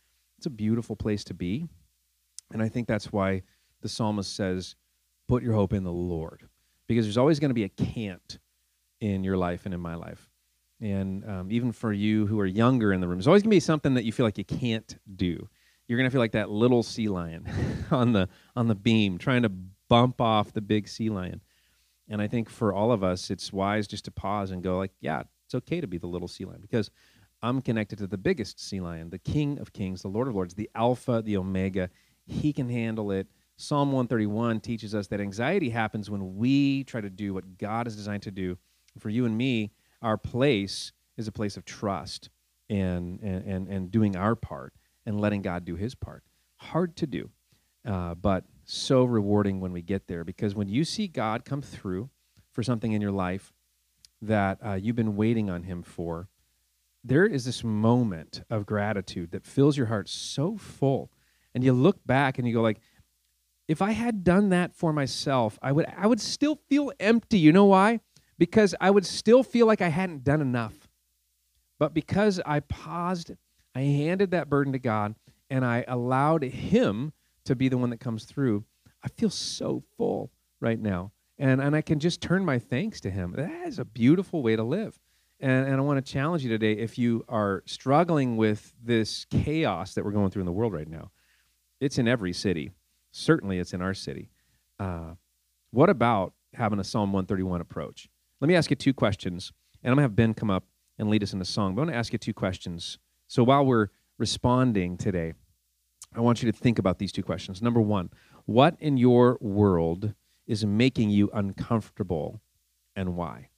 [0.41, 1.67] It's a beautiful place to be.
[2.51, 3.43] And I think that's why
[3.81, 4.75] the psalmist says,
[5.27, 6.49] put your hope in the Lord.
[6.87, 8.39] Because there's always going to be a can't
[8.99, 10.31] in your life and in my life.
[10.81, 13.55] And um, even for you who are younger in the room, there's always going to
[13.55, 15.47] be something that you feel like you can't do.
[15.87, 17.47] You're going to feel like that little sea lion
[17.91, 19.49] on the on the beam trying to
[19.89, 21.41] bump off the big sea lion.
[22.09, 24.93] And I think for all of us, it's wise just to pause and go like,
[25.01, 26.89] yeah, it's okay to be the little sea lion because
[27.43, 30.53] I'm connected to the biggest sea lion, the King of Kings, the Lord of Lords,
[30.53, 31.89] the Alpha, the Omega.
[32.25, 33.27] He can handle it.
[33.57, 37.95] Psalm 131 teaches us that anxiety happens when we try to do what God is
[37.95, 38.57] designed to do.
[38.99, 39.71] For you and me,
[40.01, 42.29] our place is a place of trust
[42.69, 44.73] and, and, and, doing our part
[45.05, 46.23] and letting God do his part.
[46.55, 47.29] Hard to do,
[47.85, 52.09] uh, but so rewarding when we get there because when you see God come through
[52.51, 53.51] for something in your life
[54.21, 56.29] that uh, you've been waiting on him for,
[57.03, 61.11] there is this moment of gratitude that fills your heart so full.
[61.53, 62.79] And you look back and you go like,
[63.67, 67.39] if I had done that for myself, I would I would still feel empty.
[67.39, 68.01] You know why?
[68.37, 70.89] Because I would still feel like I hadn't done enough.
[71.79, 73.31] But because I paused,
[73.73, 75.15] I handed that burden to God
[75.49, 77.13] and I allowed him
[77.45, 78.65] to be the one that comes through,
[79.03, 81.11] I feel so full right now.
[81.39, 83.33] And and I can just turn my thanks to him.
[83.35, 84.99] That is a beautiful way to live.
[85.41, 89.95] And, and I want to challenge you today if you are struggling with this chaos
[89.95, 91.09] that we're going through in the world right now,
[91.79, 92.71] it's in every city.
[93.11, 94.29] Certainly, it's in our city.
[94.79, 95.15] Uh,
[95.71, 98.07] what about having a Psalm 131 approach?
[98.39, 99.51] Let me ask you two questions,
[99.83, 100.65] and I'm going to have Ben come up
[100.99, 101.73] and lead us in the song.
[101.73, 102.99] But I want to ask you two questions.
[103.27, 103.87] So while we're
[104.19, 105.33] responding today,
[106.15, 107.61] I want you to think about these two questions.
[107.61, 108.11] Number one,
[108.45, 110.13] what in your world
[110.45, 112.41] is making you uncomfortable
[112.95, 113.50] and why?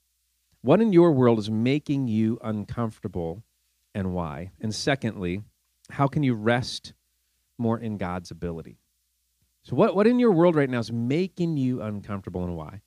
[0.64, 3.42] What in your world is making you uncomfortable
[3.94, 4.52] and why?
[4.62, 5.42] And secondly,
[5.90, 6.94] how can you rest
[7.58, 8.78] more in God's ability?
[9.62, 12.80] So, what, what in your world right now is making you uncomfortable and why?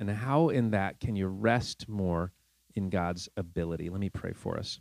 [0.00, 2.32] And how in that can you rest more
[2.74, 3.90] in God's ability?
[3.90, 4.80] Let me pray for us.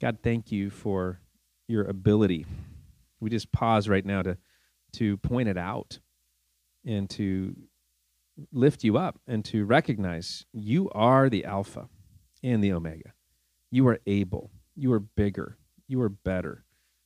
[0.00, 1.20] God, thank you for
[1.68, 2.46] your ability.
[3.20, 4.38] We just pause right now to,
[4.92, 5.98] to point it out
[6.86, 7.54] and to
[8.52, 11.88] lift you up and to recognize you are the Alpha
[12.42, 13.12] and the Omega.
[13.70, 14.50] You are able.
[14.74, 15.58] You are bigger.
[15.88, 16.64] You are better.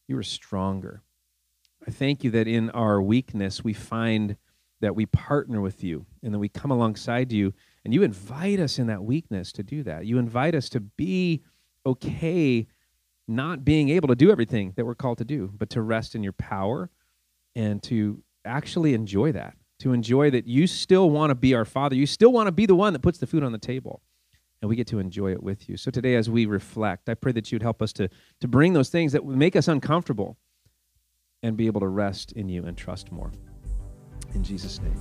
[0.09, 1.03] You are stronger.
[1.87, 4.37] I thank you that in our weakness, we find
[4.80, 8.78] that we partner with you and that we come alongside you and you invite us
[8.78, 10.07] in that weakness to do that.
[10.07, 11.43] You invite us to be
[11.84, 12.66] okay
[13.28, 16.22] not being able to do everything that we're called to do, but to rest in
[16.22, 16.91] your power
[17.55, 21.95] and to actually enjoy that to enjoy that you still want to be our Father.
[21.95, 24.03] You still want to be the one that puts the food on the table.
[24.62, 25.77] And we get to enjoy it with you.
[25.77, 28.09] So today, as we reflect, I pray that you'd help us to,
[28.41, 30.39] to bring those things that make us uncomfortable
[31.43, 33.31] and be able to rest in you and trust more.
[34.35, 34.97] In Jesus' name.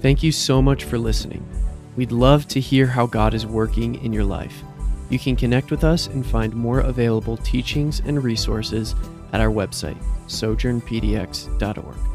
[0.00, 1.48] Thank you so much for listening.
[1.94, 4.64] We'd love to hear how God is working in your life.
[5.10, 8.94] You can connect with us and find more available teachings and resources
[9.32, 12.11] at our website, sojournpdx.org.